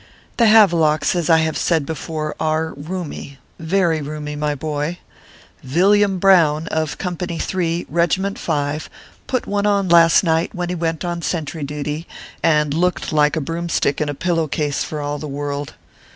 The 0.37 0.47
Havelocks, 0.47 1.15
as 1.15 1.29
I 1.29 1.37
have 1.41 1.55
said 1.55 1.85
before, 1.85 2.35
are 2.39 2.73
roomy 2.73 3.37
very 3.59 4.01
roomy, 4.01 4.35
my 4.35 4.55
boy. 4.55 4.97
Villiam 5.61 6.17
Brown, 6.17 6.65
of 6.69 6.97
Company 6.97 7.37
3, 7.37 7.85
Regiment 7.87 8.39
5, 8.39 8.89
put 9.27 9.45
one 9.45 9.67
on 9.67 9.87
last 9.89 10.23
night, 10.23 10.55
when 10.55 10.69
he 10.69 10.73
went 10.73 11.05
ORPHEUS 11.05 11.27
C. 11.27 11.31
KERR 11.37 11.41
PAPERS. 11.43 11.51
43 11.53 11.59
on 11.59 11.63
sentry 11.63 11.63
duty, 11.83 12.07
and 12.41 12.73
looked 12.73 13.13
like 13.13 13.35
a 13.35 13.41
broomstick 13.41 14.01
in 14.01 14.09
a 14.09 14.15
pillow 14.15 14.47
case, 14.47 14.83
for 14.83 15.01
all 15.01 15.19
the 15.19 15.27
world. 15.27 15.75